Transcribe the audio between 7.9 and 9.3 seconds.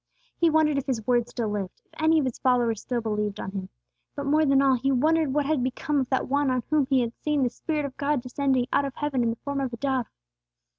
God descending out of heaven in